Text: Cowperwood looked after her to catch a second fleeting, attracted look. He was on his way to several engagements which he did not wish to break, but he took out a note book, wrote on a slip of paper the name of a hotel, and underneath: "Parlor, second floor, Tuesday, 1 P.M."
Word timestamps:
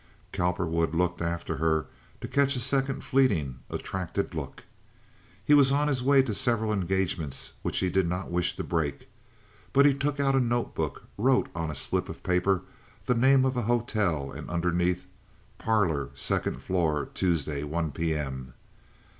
Cowperwood 0.31 0.95
looked 0.95 1.21
after 1.21 1.57
her 1.57 1.85
to 2.21 2.27
catch 2.27 2.55
a 2.55 2.59
second 2.59 3.03
fleeting, 3.03 3.59
attracted 3.69 4.33
look. 4.33 4.63
He 5.45 5.53
was 5.53 5.71
on 5.71 5.87
his 5.87 6.01
way 6.01 6.23
to 6.23 6.33
several 6.33 6.73
engagements 6.73 7.53
which 7.61 7.77
he 7.77 7.89
did 7.91 8.07
not 8.07 8.31
wish 8.31 8.55
to 8.55 8.63
break, 8.63 9.07
but 9.73 9.85
he 9.85 9.93
took 9.93 10.19
out 10.19 10.33
a 10.35 10.39
note 10.39 10.73
book, 10.73 11.03
wrote 11.19 11.49
on 11.53 11.69
a 11.69 11.75
slip 11.75 12.09
of 12.09 12.23
paper 12.23 12.63
the 13.05 13.13
name 13.13 13.45
of 13.45 13.55
a 13.55 13.61
hotel, 13.69 14.31
and 14.31 14.49
underneath: 14.49 15.05
"Parlor, 15.59 16.09
second 16.15 16.63
floor, 16.63 17.07
Tuesday, 17.13 17.61
1 17.61 17.91
P.M." 17.91 18.55